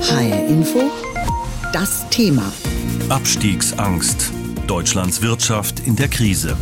HR 0.00 0.46
Info, 0.46 0.90
das 1.72 2.08
Thema. 2.08 2.50
Abstiegsangst. 3.10 4.32
Deutschlands 4.66 5.20
Wirtschaft 5.20 5.80
in 5.86 5.94
der 5.94 6.08
Krise. 6.08 6.56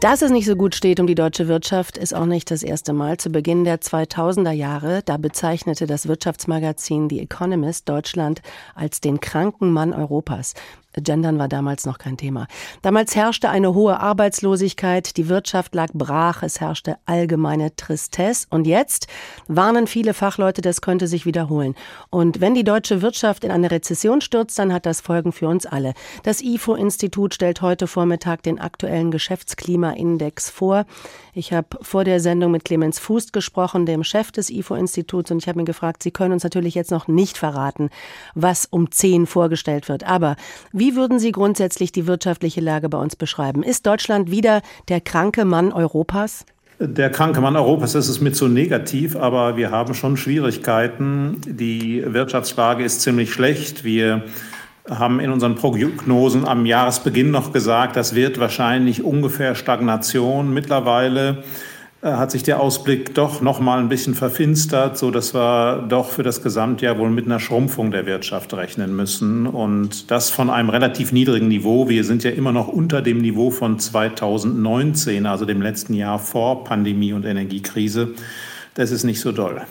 Dass 0.00 0.22
es 0.22 0.30
nicht 0.32 0.46
so 0.46 0.56
gut 0.56 0.74
steht 0.74 0.98
um 0.98 1.06
die 1.06 1.14
deutsche 1.14 1.48
Wirtschaft, 1.48 1.96
ist 1.98 2.14
auch 2.14 2.26
nicht 2.26 2.50
das 2.50 2.62
erste 2.62 2.92
Mal. 2.92 3.18
Zu 3.18 3.30
Beginn 3.30 3.64
der 3.64 3.80
2000er 3.80 4.50
Jahre, 4.50 5.02
da 5.04 5.16
bezeichnete 5.16 5.86
das 5.86 6.08
Wirtschaftsmagazin 6.08 7.08
The 7.08 7.20
Economist 7.20 7.88
Deutschland 7.88 8.40
als 8.74 9.00
den 9.00 9.20
kranken 9.20 9.70
Mann 9.70 9.92
Europas. 9.92 10.54
Gendern 11.00 11.38
war 11.38 11.48
damals 11.48 11.86
noch 11.86 11.98
kein 11.98 12.16
Thema. 12.16 12.46
Damals 12.82 13.16
herrschte 13.16 13.48
eine 13.48 13.74
hohe 13.74 14.00
Arbeitslosigkeit, 14.00 15.16
die 15.16 15.28
Wirtschaft 15.28 15.74
lag 15.74 15.90
brach, 15.94 16.42
es 16.42 16.60
herrschte 16.60 16.96
allgemeine 17.06 17.74
Tristesse. 17.76 18.46
Und 18.50 18.66
jetzt 18.66 19.06
warnen 19.48 19.86
viele 19.86 20.14
Fachleute, 20.14 20.60
das 20.60 20.80
könnte 20.80 21.06
sich 21.06 21.24
wiederholen. 21.24 21.74
Und 22.10 22.40
wenn 22.40 22.54
die 22.54 22.64
deutsche 22.64 23.00
Wirtschaft 23.00 23.44
in 23.44 23.50
eine 23.50 23.70
Rezession 23.70 24.20
stürzt, 24.20 24.58
dann 24.58 24.72
hat 24.72 24.86
das 24.86 25.00
Folgen 25.00 25.32
für 25.32 25.48
uns 25.48 25.64
alle. 25.64 25.94
Das 26.24 26.42
IFO-Institut 26.42 27.34
stellt 27.34 27.62
heute 27.62 27.86
Vormittag 27.86 28.42
den 28.42 28.60
aktuellen 28.60 29.10
Geschäftsklimaindex 29.10 30.50
vor. 30.50 30.84
Ich 31.34 31.52
habe 31.52 31.78
vor 31.80 32.04
der 32.04 32.20
Sendung 32.20 32.52
mit 32.52 32.64
Clemens 32.64 32.98
Fußt 32.98 33.32
gesprochen, 33.32 33.86
dem 33.86 34.04
Chef 34.04 34.32
des 34.32 34.50
IFO-Instituts, 34.50 35.30
und 35.30 35.38
ich 35.38 35.48
habe 35.48 35.60
ihn 35.60 35.64
gefragt, 35.66 36.02
Sie 36.02 36.10
können 36.10 36.32
uns 36.32 36.44
natürlich 36.44 36.74
jetzt 36.74 36.90
noch 36.90 37.08
nicht 37.08 37.38
verraten, 37.38 37.88
was 38.34 38.66
um 38.66 38.90
zehn 38.90 39.26
vorgestellt 39.26 39.88
wird. 39.88 40.04
Aber 40.04 40.36
wie 40.72 40.81
würden 40.96 41.18
Sie 41.18 41.32
grundsätzlich 41.32 41.92
die 41.92 42.06
wirtschaftliche 42.06 42.60
Lage 42.60 42.88
bei 42.88 42.98
uns 42.98 43.16
beschreiben? 43.16 43.62
Ist 43.62 43.86
Deutschland 43.86 44.30
wieder 44.30 44.62
der 44.88 45.00
kranke 45.00 45.44
Mann 45.44 45.72
Europas? 45.72 46.44
Der 46.80 47.10
kranke 47.10 47.40
Mann 47.40 47.54
Europas 47.54 47.94
ist 47.94 48.20
mit 48.20 48.34
so 48.34 48.48
negativ, 48.48 49.14
aber 49.14 49.56
wir 49.56 49.70
haben 49.70 49.94
schon 49.94 50.16
Schwierigkeiten. 50.16 51.36
Die 51.46 52.02
Wirtschaftslage 52.04 52.82
ist 52.82 53.02
ziemlich 53.02 53.32
schlecht. 53.32 53.84
Wir 53.84 54.24
haben 54.90 55.20
in 55.20 55.30
unseren 55.30 55.54
Prognosen 55.54 56.44
am 56.44 56.66
Jahresbeginn 56.66 57.30
noch 57.30 57.52
gesagt, 57.52 57.94
das 57.94 58.16
wird 58.16 58.40
wahrscheinlich 58.40 59.04
ungefähr 59.04 59.54
Stagnation. 59.54 60.52
Mittlerweile 60.52 61.44
hat 62.02 62.32
sich 62.32 62.42
der 62.42 62.60
Ausblick 62.60 63.14
doch 63.14 63.40
noch 63.40 63.60
mal 63.60 63.78
ein 63.78 63.88
bisschen 63.88 64.14
verfinstert, 64.16 64.98
so 64.98 65.12
dass 65.12 65.34
wir 65.34 65.86
doch 65.88 66.10
für 66.10 66.24
das 66.24 66.42
Gesamtjahr 66.42 66.98
wohl 66.98 67.10
mit 67.10 67.26
einer 67.26 67.38
Schrumpfung 67.38 67.92
der 67.92 68.06
Wirtschaft 68.06 68.52
rechnen 68.54 68.96
müssen 68.96 69.46
und 69.46 70.10
das 70.10 70.28
von 70.28 70.50
einem 70.50 70.68
relativ 70.68 71.12
niedrigen 71.12 71.46
Niveau. 71.46 71.88
Wir 71.88 72.02
sind 72.02 72.24
ja 72.24 72.32
immer 72.32 72.50
noch 72.50 72.66
unter 72.66 73.02
dem 73.02 73.18
Niveau 73.18 73.52
von 73.52 73.78
2019, 73.78 75.26
also 75.26 75.44
dem 75.44 75.62
letzten 75.62 75.94
Jahr 75.94 76.18
vor 76.18 76.64
Pandemie 76.64 77.12
und 77.12 77.24
Energiekrise. 77.24 78.08
Das 78.74 78.90
ist 78.90 79.04
nicht 79.04 79.20
so 79.20 79.30
doll. 79.30 79.62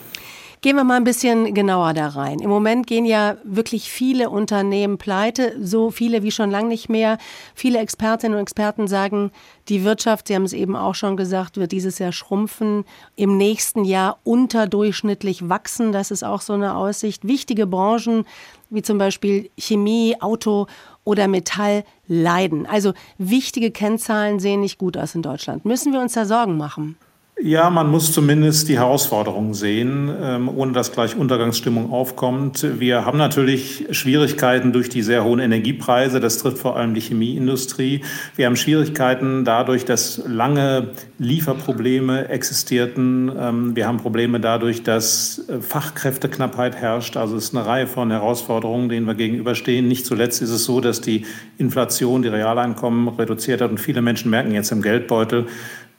Gehen 0.63 0.75
wir 0.75 0.83
mal 0.83 0.97
ein 0.97 1.03
bisschen 1.03 1.55
genauer 1.55 1.95
da 1.95 2.09
rein. 2.09 2.37
Im 2.37 2.51
Moment 2.51 2.85
gehen 2.85 3.05
ja 3.05 3.35
wirklich 3.43 3.89
viele 3.89 4.29
Unternehmen 4.29 4.99
pleite, 4.99 5.55
so 5.59 5.89
viele 5.89 6.21
wie 6.21 6.29
schon 6.29 6.51
lange 6.51 6.67
nicht 6.67 6.87
mehr. 6.87 7.17
Viele 7.55 7.79
Expertinnen 7.79 8.35
und 8.37 8.43
Experten 8.43 8.87
sagen, 8.87 9.31
die 9.69 9.83
Wirtschaft, 9.83 10.27
Sie 10.27 10.35
haben 10.35 10.43
es 10.43 10.53
eben 10.53 10.75
auch 10.75 10.93
schon 10.93 11.17
gesagt, 11.17 11.57
wird 11.57 11.71
dieses 11.71 11.97
Jahr 11.97 12.11
schrumpfen, 12.11 12.85
im 13.15 13.37
nächsten 13.37 13.85
Jahr 13.85 14.19
unterdurchschnittlich 14.23 15.49
wachsen. 15.49 15.93
Das 15.93 16.11
ist 16.11 16.21
auch 16.21 16.41
so 16.41 16.53
eine 16.53 16.75
Aussicht. 16.75 17.25
Wichtige 17.25 17.65
Branchen 17.65 18.25
wie 18.69 18.83
zum 18.83 18.99
Beispiel 18.99 19.49
Chemie, 19.57 20.15
Auto 20.19 20.67
oder 21.03 21.27
Metall 21.27 21.83
leiden. 22.05 22.67
Also 22.67 22.93
wichtige 23.17 23.71
Kennzahlen 23.71 24.39
sehen 24.39 24.61
nicht 24.61 24.77
gut 24.77 24.95
aus 24.95 25.15
in 25.15 25.23
Deutschland. 25.23 25.65
Müssen 25.65 25.91
wir 25.91 26.01
uns 26.01 26.13
da 26.13 26.25
Sorgen 26.27 26.55
machen? 26.55 26.97
Ja, 27.43 27.71
man 27.71 27.89
muss 27.89 28.11
zumindest 28.11 28.69
die 28.69 28.77
Herausforderungen 28.77 29.55
sehen, 29.55 30.13
ähm, 30.21 30.47
ohne 30.47 30.73
dass 30.73 30.91
gleich 30.91 31.15
Untergangsstimmung 31.15 31.91
aufkommt. 31.91 32.79
Wir 32.79 33.03
haben 33.03 33.17
natürlich 33.17 33.87
Schwierigkeiten 33.89 34.73
durch 34.73 34.89
die 34.89 35.01
sehr 35.01 35.23
hohen 35.23 35.39
Energiepreise. 35.39 36.19
Das 36.19 36.37
trifft 36.37 36.59
vor 36.59 36.77
allem 36.77 36.93
die 36.93 37.01
Chemieindustrie. 37.01 38.01
Wir 38.35 38.45
haben 38.45 38.55
Schwierigkeiten 38.55 39.43
dadurch, 39.43 39.85
dass 39.85 40.21
lange 40.27 40.89
Lieferprobleme 41.17 42.27
existierten. 42.29 43.31
Ähm, 43.35 43.75
wir 43.75 43.87
haben 43.87 43.97
Probleme 43.97 44.39
dadurch, 44.39 44.83
dass 44.83 45.49
äh, 45.49 45.61
Fachkräfteknappheit 45.61 46.75
herrscht. 46.75 47.17
Also 47.17 47.37
es 47.37 47.45
ist 47.45 47.55
eine 47.55 47.65
Reihe 47.65 47.87
von 47.87 48.11
Herausforderungen, 48.11 48.87
denen 48.87 49.07
wir 49.07 49.15
gegenüberstehen. 49.15 49.87
Nicht 49.87 50.05
zuletzt 50.05 50.43
ist 50.43 50.51
es 50.51 50.65
so, 50.65 50.79
dass 50.79 51.01
die 51.01 51.25
Inflation 51.57 52.21
die 52.21 52.29
Realeinkommen 52.29 53.07
reduziert 53.07 53.61
hat 53.61 53.71
und 53.71 53.79
viele 53.79 54.03
Menschen 54.03 54.29
merken 54.29 54.51
jetzt 54.51 54.71
im 54.71 54.83
Geldbeutel, 54.83 55.47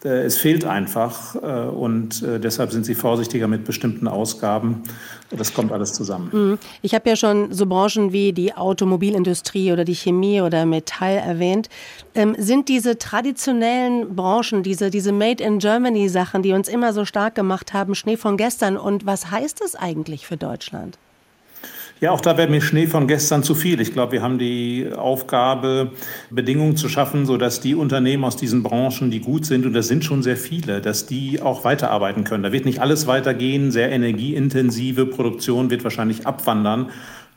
es 0.08 0.38
fehlt 0.38 0.64
einfach 0.64 1.36
äh, 1.36 1.68
und 1.68 2.22
äh, 2.22 2.40
deshalb 2.40 2.72
sind 2.72 2.84
sie 2.84 2.94
vorsichtiger 2.94 3.48
mit 3.48 3.64
bestimmten 3.64 4.08
Ausgaben. 4.08 4.82
Das 5.30 5.54
kommt 5.54 5.72
alles 5.72 5.92
zusammen. 5.92 6.30
Mhm. 6.32 6.58
Ich 6.82 6.94
habe 6.94 7.08
ja 7.08 7.16
schon 7.16 7.52
so 7.52 7.66
Branchen 7.66 8.12
wie 8.12 8.32
die 8.32 8.54
Automobilindustrie 8.54 9.72
oder 9.72 9.84
die 9.84 9.94
Chemie 9.94 10.40
oder 10.40 10.66
Metall 10.66 11.16
erwähnt. 11.16 11.68
Ähm, 12.14 12.34
sind 12.38 12.68
diese 12.68 12.98
traditionellen 12.98 14.14
Branchen, 14.14 14.62
diese, 14.62 14.90
diese 14.90 15.12
Made 15.12 15.42
in 15.42 15.58
Germany 15.58 16.08
Sachen, 16.08 16.42
die 16.42 16.52
uns 16.52 16.68
immer 16.68 16.92
so 16.92 17.04
stark 17.04 17.34
gemacht 17.34 17.72
haben, 17.72 17.94
Schnee 17.94 18.16
von 18.16 18.36
gestern? 18.36 18.76
Und 18.76 19.06
was 19.06 19.30
heißt 19.30 19.60
das 19.60 19.76
eigentlich 19.76 20.26
für 20.26 20.36
Deutschland? 20.36 20.98
Ja, 22.02 22.10
auch 22.10 22.20
da 22.20 22.36
wäre 22.36 22.50
mir 22.50 22.60
Schnee 22.60 22.88
von 22.88 23.06
gestern 23.06 23.44
zu 23.44 23.54
viel. 23.54 23.80
Ich 23.80 23.92
glaube, 23.92 24.10
wir 24.10 24.22
haben 24.22 24.36
die 24.36 24.88
Aufgabe, 24.92 25.92
Bedingungen 26.30 26.76
zu 26.76 26.88
schaffen, 26.88 27.26
sodass 27.26 27.60
die 27.60 27.76
Unternehmen 27.76 28.24
aus 28.24 28.36
diesen 28.36 28.64
Branchen, 28.64 29.12
die 29.12 29.20
gut 29.20 29.46
sind, 29.46 29.64
und 29.66 29.72
das 29.72 29.86
sind 29.86 30.04
schon 30.04 30.20
sehr 30.20 30.36
viele, 30.36 30.80
dass 30.80 31.06
die 31.06 31.40
auch 31.40 31.62
weiterarbeiten 31.62 32.24
können. 32.24 32.42
Da 32.42 32.50
wird 32.50 32.64
nicht 32.64 32.80
alles 32.80 33.06
weitergehen. 33.06 33.70
Sehr 33.70 33.92
energieintensive 33.92 35.06
Produktion 35.06 35.70
wird 35.70 35.84
wahrscheinlich 35.84 36.26
abwandern. 36.26 36.90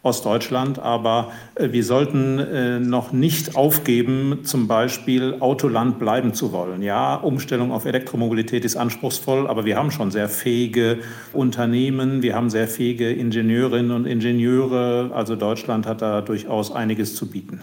Ostdeutschland. 0.05 0.79
Aber 0.79 1.31
äh, 1.55 1.71
wir 1.71 1.83
sollten 1.83 2.39
äh, 2.39 2.79
noch 2.79 3.11
nicht 3.11 3.55
aufgeben, 3.55 4.41
zum 4.43 4.67
Beispiel 4.67 5.38
Autoland 5.39 5.99
bleiben 5.99 6.33
zu 6.33 6.51
wollen. 6.51 6.81
Ja, 6.81 7.16
Umstellung 7.16 7.71
auf 7.71 7.85
Elektromobilität 7.85 8.63
ist 8.63 8.75
anspruchsvoll, 8.75 9.47
aber 9.47 9.66
wir 9.66 9.77
haben 9.77 9.91
schon 9.91 10.11
sehr 10.11 10.29
fähige 10.29 10.99
Unternehmen, 11.33 12.21
wir 12.21 12.35
haben 12.35 12.49
sehr 12.49 12.67
fähige 12.67 13.11
Ingenieurinnen 13.11 13.91
und 13.91 14.05
Ingenieure. 14.05 15.11
Also 15.13 15.35
Deutschland 15.35 15.85
hat 15.85 16.01
da 16.01 16.22
durchaus 16.22 16.72
einiges 16.72 17.16
zu 17.16 17.29
bieten. 17.29 17.61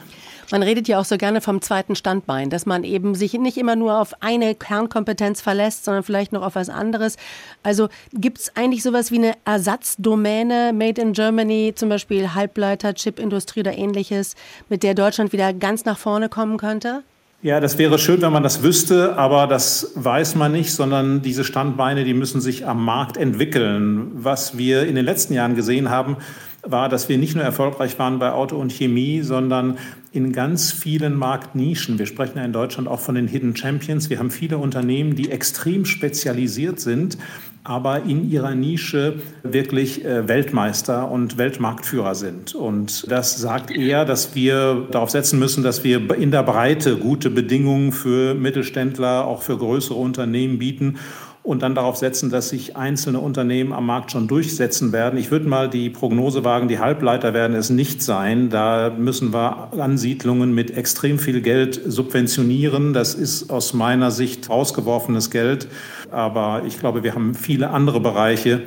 Man 0.53 0.62
redet 0.62 0.86
ja 0.86 1.00
auch 1.00 1.06
so 1.06 1.16
gerne 1.16 1.41
vom 1.41 1.62
zweiten 1.62 1.97
Standbein, 1.97 2.50
dass 2.50 2.66
man 2.66 2.84
eben 2.84 3.14
sich 3.14 3.32
nicht 3.32 3.56
immer 3.56 3.74
nur 3.74 3.98
auf 3.98 4.12
eine 4.20 4.54
Kernkompetenz 4.54 5.41
verlässt, 5.41 5.86
sondern 5.86 6.03
vielleicht 6.03 6.32
noch 6.32 6.42
auf 6.42 6.56
was 6.56 6.69
anderes. 6.69 7.16
Also 7.62 7.88
gibt 8.12 8.38
es 8.38 8.54
eigentlich 8.54 8.82
sowas 8.82 9.10
wie 9.10 9.16
eine 9.16 9.32
Ersatzdomäne 9.47 10.74
Made 10.74 11.00
in 11.00 11.14
Germany, 11.14 11.72
zum 11.74 11.88
Beispiel 11.88 12.31
Halbleiter, 12.34 12.94
Chipindustrie 12.94 13.60
oder 13.60 13.76
ähnliches, 13.76 14.34
mit 14.69 14.82
der 14.82 14.94
Deutschland 14.94 15.32
wieder 15.32 15.53
ganz 15.53 15.84
nach 15.84 15.98
vorne 15.98 16.28
kommen 16.28 16.56
könnte? 16.56 17.03
Ja, 17.43 17.59
das 17.59 17.76
wäre 17.76 17.98
schön, 17.98 18.22
wenn 18.22 18.32
man 18.32 18.44
das 18.44 18.62
wüsste, 18.62 19.16
aber 19.19 19.48
das 19.48 19.91
weiß 19.97 20.37
man 20.37 20.53
nicht, 20.53 20.72
sondern 20.72 21.22
diese 21.22 21.42
Standbeine, 21.42 22.04
die 22.04 22.15
müssen 22.15 22.41
sich 22.41 22.69
am 22.69 22.84
Markt 22.84 23.16
entwickeln. 23.16 24.12
Was 24.15 24.56
wir 24.56 24.87
in 24.87 24.94
den 24.94 25.04
letzten 25.04 25.34
Jahren 25.34 25.56
gesehen 25.56 25.91
haben, 25.91 26.19
war, 26.62 26.88
dass 26.88 27.09
wir 27.09 27.19
nicht 27.19 27.34
nur 27.34 27.42
erfolgreich 27.42 27.98
waren 27.98 28.21
bei 28.21 28.31
Auto 28.31 28.56
und 28.56 28.71
Chemie, 28.71 29.22
sondern 29.22 29.78
in 30.12 30.32
ganz 30.32 30.71
vielen 30.71 31.16
Marktnischen. 31.16 31.98
Wir 31.98 32.06
sprechen 32.06 32.38
ja 32.38 32.44
in 32.44 32.53
Deutschland 32.53 32.87
auch 32.87 33.00
von 33.00 33.16
den 33.16 33.26
Hidden 33.26 33.56
Champions. 33.56 34.09
Wir 34.09 34.21
haben 34.21 34.31
viele 34.31 34.59
Unternehmen, 34.59 35.16
die 35.16 35.31
extrem 35.32 35.84
spezialisiert 35.84 36.78
sind, 36.78 37.19
aber 37.64 38.02
in 38.02 38.28
ihrer 38.28 38.54
Nische 38.54 39.14
wirklich 39.42 40.04
äh, 40.04 40.26
Weltmeister 40.26 41.10
und 41.10 41.38
Weltmarktführer 41.38 42.14
sind. 42.14 42.54
Und 42.54 43.10
das 43.10 43.36
sagt 43.36 43.70
eher, 43.70 44.04
dass 44.04 44.34
wir 44.34 44.88
darauf 44.90 45.10
setzen 45.10 45.38
müssen, 45.38 45.62
dass 45.62 45.84
wir 45.84 46.14
in 46.16 46.30
der 46.30 46.42
Breite 46.42 46.96
gute 46.96 47.30
Bedingungen 47.30 47.92
für 47.92 48.34
Mittelständler, 48.34 49.26
auch 49.26 49.42
für 49.42 49.56
größere 49.56 49.98
Unternehmen 49.98 50.58
bieten 50.58 50.98
und 51.42 51.62
dann 51.62 51.75
darauf 51.75 51.97
setzen, 51.97 52.30
dass 52.30 52.50
sich 52.50 52.76
einzelne 52.76 53.19
Unternehmen 53.19 53.72
am 53.72 53.86
Markt 53.86 54.12
schon 54.12 54.28
durchsetzen 54.28 54.92
werden. 54.92 55.19
Ich 55.19 55.32
würde 55.32 55.48
mal 55.48 55.69
die 55.69 55.91
Prognose 55.91 56.44
wagen, 56.44 56.68
die 56.68 56.78
Halbleiter 56.78 57.34
werden 57.34 57.56
es 57.56 57.68
nicht 57.68 58.00
sein. 58.00 58.48
Da 58.48 58.91
müssen 58.97 59.33
wir 59.33 59.72
Ansiedlungen 59.77 60.54
mit 60.54 60.77
extrem 60.77 61.18
viel 61.18 61.41
Geld 61.41 61.80
subventionieren. 61.84 62.92
Das 62.92 63.15
ist 63.15 63.50
aus 63.50 63.74
meiner 63.74 64.12
Sicht 64.12 64.48
rausgeworfenes 64.48 65.30
Geld. 65.30 65.66
Aber 66.12 66.62
ich 66.65 66.78
glaube, 66.78 67.03
wir 67.03 67.15
haben 67.15 67.34
viele 67.34 67.71
andere 67.71 67.98
Bereiche, 67.98 68.62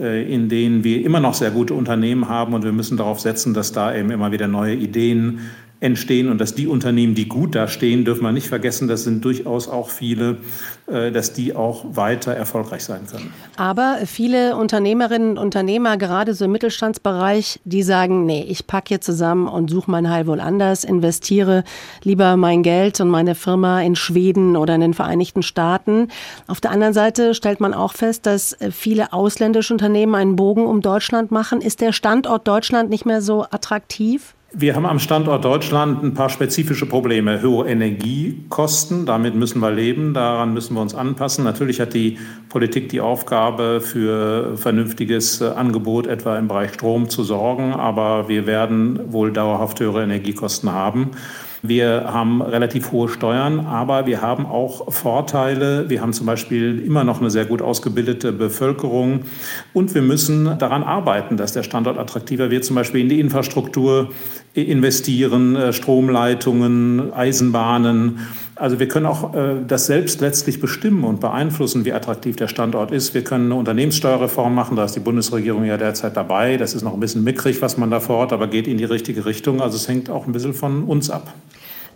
äh, 0.00 0.32
in 0.32 0.48
denen 0.48 0.82
wir 0.82 1.04
immer 1.04 1.20
noch 1.20 1.34
sehr 1.34 1.52
gute 1.52 1.74
Unternehmen 1.74 2.28
haben 2.28 2.52
und 2.52 2.64
wir 2.64 2.72
müssen 2.72 2.96
darauf 2.96 3.20
setzen, 3.20 3.54
dass 3.54 3.70
da 3.70 3.94
eben 3.94 4.10
immer 4.10 4.32
wieder 4.32 4.48
neue 4.48 4.74
Ideen 4.74 5.40
entstehen 5.80 6.28
und 6.28 6.38
dass 6.38 6.54
die 6.54 6.66
Unternehmen, 6.66 7.14
die 7.14 7.28
gut 7.28 7.54
dastehen, 7.54 8.04
dürfen 8.04 8.22
wir 8.22 8.32
nicht 8.32 8.48
vergessen, 8.48 8.88
das 8.88 9.04
sind 9.04 9.24
durchaus 9.24 9.68
auch 9.68 9.90
viele, 9.90 10.38
äh, 10.86 11.12
dass 11.12 11.32
die 11.32 11.54
auch 11.54 11.84
weiter 11.90 12.32
erfolgreich 12.32 12.84
sein 12.84 13.06
können. 13.10 13.32
Aber 13.56 13.98
viele 14.06 14.56
Unternehmerinnen 14.56 15.38
und 15.38 15.48
Unternehmer, 15.48 15.96
gerade 15.96 16.34
so 16.34 16.44
im 16.44 16.52
Mittelstandsbereich, 16.52 17.58
die 17.64 17.82
sagen, 17.82 18.26
nee, 18.26 18.44
ich 18.48 18.66
packe 18.66 18.88
hier 18.88 19.00
zusammen 19.00 19.48
und 19.48 19.70
suche 19.70 19.90
mein 19.90 20.10
Heil 20.10 20.26
wohl 20.26 20.40
anders, 20.40 20.84
investiere 20.84 21.64
lieber 22.02 22.36
mein 22.36 22.62
Geld 22.62 23.00
und 23.00 23.08
meine 23.08 23.34
Firma 23.34 23.80
in 23.80 23.96
Schweden 23.96 24.56
oder 24.56 24.74
in 24.74 24.82
den 24.82 24.94
Vereinigten 24.94 25.42
Staaten. 25.42 26.08
Auf 26.46 26.60
der 26.60 26.70
anderen 26.70 26.92
Seite 26.92 27.34
stellt 27.34 27.60
man 27.60 27.72
auch 27.72 27.92
fest, 27.92 28.26
dass 28.26 28.56
viele 28.70 29.12
ausländische 29.12 29.72
Unternehmen 29.72 30.14
einen 30.14 30.36
Bogen 30.36 30.66
um 30.66 30.80
Deutschland 30.80 31.30
machen. 31.30 31.60
Ist 31.60 31.80
der 31.80 31.92
Standort 31.92 32.46
Deutschland 32.46 32.90
nicht 32.90 33.06
mehr 33.06 33.22
so 33.22 33.44
attraktiv? 33.44 34.34
Wir 34.50 34.74
haben 34.74 34.86
am 34.86 34.98
Standort 34.98 35.44
Deutschland 35.44 36.02
ein 36.02 36.14
paar 36.14 36.30
spezifische 36.30 36.86
Probleme. 36.86 37.42
Hohe 37.42 37.68
Energiekosten, 37.68 39.04
damit 39.04 39.34
müssen 39.34 39.60
wir 39.60 39.70
leben, 39.70 40.14
daran 40.14 40.54
müssen 40.54 40.72
wir 40.72 40.80
uns 40.80 40.94
anpassen. 40.94 41.44
Natürlich 41.44 41.82
hat 41.82 41.92
die 41.92 42.16
Politik 42.48 42.88
die 42.88 43.02
Aufgabe, 43.02 43.82
für 43.82 44.56
vernünftiges 44.56 45.42
äh, 45.42 45.48
Angebot 45.48 46.06
etwa 46.06 46.38
im 46.38 46.48
Bereich 46.48 46.72
Strom 46.72 47.10
zu 47.10 47.24
sorgen, 47.24 47.74
aber 47.74 48.30
wir 48.30 48.46
werden 48.46 49.12
wohl 49.12 49.34
dauerhaft 49.34 49.80
höhere 49.80 50.02
Energiekosten 50.02 50.72
haben. 50.72 51.10
Wir 51.62 52.04
haben 52.12 52.40
relativ 52.40 52.92
hohe 52.92 53.08
Steuern, 53.08 53.60
aber 53.60 54.06
wir 54.06 54.22
haben 54.22 54.46
auch 54.46 54.92
Vorteile. 54.92 55.90
Wir 55.90 56.00
haben 56.00 56.12
zum 56.12 56.26
Beispiel 56.26 56.84
immer 56.84 57.02
noch 57.02 57.20
eine 57.20 57.30
sehr 57.30 57.46
gut 57.46 57.62
ausgebildete 57.62 58.32
Bevölkerung 58.32 59.22
und 59.72 59.94
wir 59.94 60.02
müssen 60.02 60.58
daran 60.58 60.84
arbeiten, 60.84 61.36
dass 61.36 61.52
der 61.52 61.64
Standort 61.64 61.98
attraktiver 61.98 62.50
wird, 62.50 62.64
zum 62.64 62.76
Beispiel 62.76 63.00
in 63.00 63.08
die 63.08 63.18
Infrastruktur 63.18 64.10
investieren, 64.54 65.56
äh, 65.56 65.72
Stromleitungen, 65.72 67.12
Eisenbahnen. 67.12 68.20
Also 68.54 68.80
wir 68.80 68.88
können 68.88 69.06
auch 69.06 69.34
äh, 69.34 69.56
das 69.66 69.86
selbst 69.86 70.20
letztlich 70.20 70.60
bestimmen 70.60 71.04
und 71.04 71.20
beeinflussen, 71.20 71.84
wie 71.84 71.92
attraktiv 71.92 72.36
der 72.36 72.48
Standort 72.48 72.90
ist. 72.90 73.14
Wir 73.14 73.22
können 73.22 73.46
eine 73.46 73.54
Unternehmenssteuerreform 73.56 74.54
machen, 74.54 74.76
da 74.76 74.84
ist 74.84 74.96
die 74.96 75.00
Bundesregierung 75.00 75.64
ja 75.64 75.76
derzeit 75.76 76.16
dabei. 76.16 76.56
Das 76.56 76.74
ist 76.74 76.82
noch 76.82 76.94
ein 76.94 77.00
bisschen 77.00 77.24
mickrig, 77.24 77.62
was 77.62 77.78
man 77.78 77.90
da 77.90 78.00
fordert, 78.00 78.32
aber 78.32 78.48
geht 78.48 78.66
in 78.66 78.78
die 78.78 78.84
richtige 78.84 79.26
Richtung. 79.26 79.60
Also 79.60 79.76
es 79.76 79.86
hängt 79.86 80.10
auch 80.10 80.26
ein 80.26 80.32
bisschen 80.32 80.54
von 80.54 80.84
uns 80.84 81.10
ab. 81.10 81.34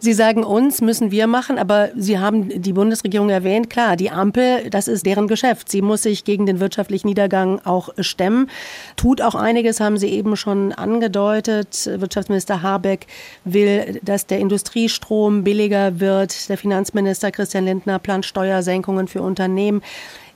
Sie 0.03 0.15
sagen 0.15 0.43
uns, 0.43 0.81
müssen 0.81 1.13
wir 1.13 1.29
machen, 1.29 1.61
aber 1.61 1.91
Sie 1.95 2.19
haben 2.19 2.61
die 2.61 2.73
Bundesregierung 2.73 3.31
erwähnt. 3.31 3.71
Klar, 3.71 3.95
die 3.95 4.11
Ampel, 4.11 4.69
das 4.69 4.89
ist 4.89 5.07
deren 5.07 5.29
Geschäft. 5.29 5.71
Sie 5.71 5.81
muss 5.81 6.03
sich 6.03 6.25
gegen 6.25 6.45
den 6.45 6.59
wirtschaftlichen 6.59 7.07
Niedergang 7.07 7.61
auch 7.65 7.91
stemmen. 8.01 8.51
Tut 8.97 9.23
auch 9.23 9.37
einiges, 9.37 9.79
haben 9.79 9.99
Sie 9.99 10.09
eben 10.09 10.35
schon 10.35 10.73
angedeutet. 10.73 11.89
Wirtschaftsminister 12.01 12.63
Habeck 12.63 13.07
will, 13.45 14.01
dass 14.03 14.27
der 14.27 14.41
Industriestrom 14.41 15.45
billiger 15.45 16.01
wird. 16.01 16.49
Der 16.49 16.59
Finanzminister 16.59 17.31
Christian 17.31 17.67
Lindner 17.67 18.01
plant 18.01 18.27
Steuersenkungen 18.27 19.07
für 19.07 19.23
Unternehmen. 19.23 19.83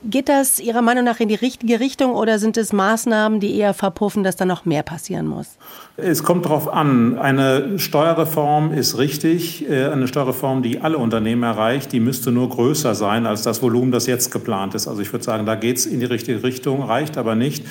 Geht 0.04 0.28
das 0.28 0.60
Ihrer 0.60 0.82
Meinung 0.82 1.04
nach 1.04 1.20
in 1.20 1.28
die 1.28 1.34
richtige 1.34 1.80
Richtung 1.80 2.12
oder 2.12 2.38
sind 2.38 2.56
es 2.58 2.72
Maßnahmen, 2.72 3.40
die 3.40 3.56
eher 3.56 3.72
verpuffen, 3.72 4.24
dass 4.24 4.36
da 4.36 4.44
noch 4.44 4.64
mehr 4.66 4.82
passieren 4.82 5.26
muss? 5.26 5.56
Es 5.96 6.22
kommt 6.22 6.44
darauf 6.44 6.72
an. 6.72 7.18
Eine 7.18 7.78
Steuerreform 7.78 8.72
ist 8.72 8.98
richtig. 8.98 9.68
Äh, 9.68 9.86
eine 9.86 10.06
Steuerreform, 10.06 10.62
die 10.62 10.80
alle 10.80 10.98
Unternehmen 10.98 11.42
erreicht, 11.42 11.92
die 11.92 12.00
müsste 12.00 12.30
nur 12.30 12.50
größer 12.50 12.94
sein 12.94 13.26
als 13.26 13.42
das 13.42 13.62
Volumen, 13.62 13.90
das 13.90 14.06
jetzt 14.06 14.30
geplant 14.30 14.74
ist. 14.74 14.86
Also 14.86 15.00
ich 15.00 15.12
würde 15.12 15.24
sagen, 15.24 15.46
da 15.46 15.54
geht 15.54 15.78
es 15.78 15.86
in 15.86 16.00
die 16.00 16.06
richtige 16.06 16.42
Richtung, 16.42 16.82
reicht 16.82 17.16
aber 17.16 17.34
nicht. 17.34 17.64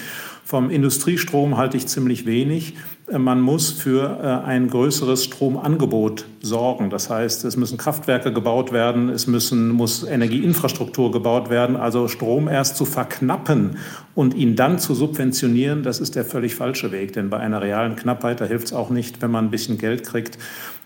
Vom 0.43 0.69
Industriestrom 0.69 1.57
halte 1.57 1.77
ich 1.77 1.87
ziemlich 1.87 2.25
wenig. 2.25 2.75
Äh, 3.07 3.19
man 3.19 3.41
muss 3.41 3.71
für 3.71 4.19
äh, 4.21 4.47
ein 4.47 4.69
größeres 4.69 5.25
Stromangebot 5.25 6.25
sorgen. 6.41 6.89
Das 6.89 7.09
heißt, 7.09 7.45
es 7.45 7.57
müssen 7.57 7.77
Kraftwerke 7.77 8.31
gebaut 8.31 8.71
werden, 8.71 9.09
es 9.09 9.27
müssen, 9.27 9.69
muss 9.69 10.03
Energieinfrastruktur 10.03 11.11
gebaut 11.11 11.49
werden. 11.49 11.75
Also 11.75 12.07
Strom 12.07 12.47
erst 12.47 12.77
zu 12.77 12.85
verknappen 12.85 13.77
und 14.13 14.33
ihn 14.35 14.55
dann 14.55 14.79
zu 14.79 14.93
subventionieren, 14.93 15.83
das 15.83 15.99
ist 15.99 16.15
der 16.15 16.25
völlig 16.25 16.55
falsche 16.55 16.91
Weg. 16.91 17.13
Denn 17.13 17.29
bei 17.29 17.37
einer 17.37 17.61
realen 17.61 17.95
Knappheit, 17.95 18.41
da 18.41 18.45
hilft 18.45 18.67
es 18.67 18.73
auch 18.73 18.89
nicht, 18.89 19.21
wenn 19.21 19.31
man 19.31 19.45
ein 19.45 19.51
bisschen 19.51 19.77
Geld 19.77 20.05
kriegt. 20.05 20.37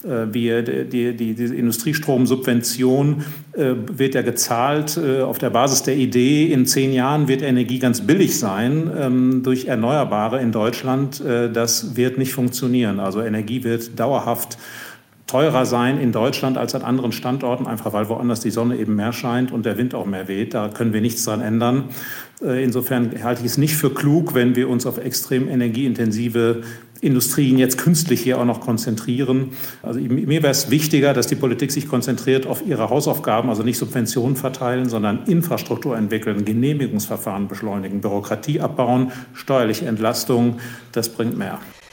Äh, 0.04 0.34
wie 0.34 0.64
die, 0.64 1.14
die, 1.14 1.34
die 1.36 1.44
Industriestromsubvention 1.44 3.24
wird 3.52 4.16
ja 4.16 4.22
gezahlt 4.22 4.98
auf 4.98 5.38
der 5.38 5.50
Basis 5.50 5.84
der 5.84 5.98
Idee, 5.98 6.46
in 6.46 6.66
zehn 6.66 6.94
Jahren 6.94 7.28
wird 7.28 7.42
Energie 7.42 7.80
ganz 7.80 8.00
billig 8.00 8.40
sein 8.40 8.90
ähm, 8.98 9.44
durch 9.44 9.66
Erneuerbare 9.66 10.40
in 10.40 10.54
Deutschland. 10.54 11.22
Das 11.22 11.98
wird 12.10 12.18
nicht 12.18 12.34
funktionieren. 12.34 13.00
Also 13.00 13.22
Energie 13.22 13.64
wird 13.64 14.00
dauerhaft 14.00 14.58
teurer 15.28 15.68
sein 15.68 16.00
in 16.00 16.12
Deutschland 16.12 16.58
als 16.58 16.74
an 16.74 16.82
anderen 16.82 17.12
Standorten, 17.12 17.68
einfach 17.68 17.94
weil 17.94 18.10
woanders 18.10 18.40
die 18.40 18.50
Sonne 18.50 18.78
eben 18.78 18.96
mehr 18.96 19.14
scheint 19.14 19.52
und 19.52 19.64
der 19.64 19.78
Wind 19.78 19.94
auch 19.94 20.08
mehr 20.08 20.28
weht. 20.28 20.56
Da 20.56 20.70
können 20.70 20.92
wir 20.92 21.02
nichts 21.02 21.24
dran 21.24 21.42
ändern. 21.42 21.84
Insofern 22.42 23.12
halte 23.24 23.42
ich 23.42 23.52
es 23.52 23.58
nicht 23.60 23.76
für 23.76 23.94
klug, 23.94 24.34
wenn 24.34 24.56
wir 24.56 24.70
uns 24.70 24.88
auf 24.88 24.98
extrem 24.98 25.48
energieintensive 25.48 26.64
Industrien 27.02 27.58
jetzt 27.58 27.78
künstlich 27.78 28.22
hier 28.22 28.40
auch 28.40 28.46
noch 28.46 28.60
konzentrieren. 28.60 29.52
Also 29.84 30.00
mir 30.00 30.42
wäre 30.42 30.52
es 30.52 30.70
wichtiger, 30.70 31.14
dass 31.14 31.28
die 31.28 31.36
Politik 31.36 31.72
sich 31.72 31.88
konzentriert 31.88 32.48
auf 32.48 32.66
ihre 32.66 32.90
Hausaufgaben, 32.90 33.50
also 33.50 33.62
nicht 33.62 33.78
Subventionen 33.78 34.36
verteilen, 34.36 34.90
sondern 34.90 35.24
Infrastruktur 35.26 35.96
entwickeln, 35.96 36.44
Genehmigungsverfahren 36.44 37.48
beschleunigen, 37.48 38.02
Bürokratie 38.02 38.60
abbauen, 38.60 39.12
steuerliche 39.34 39.86
Entlastung. 39.86 40.58
Das 40.92 41.10
bringt 41.10 41.38
mehr. 41.38 41.60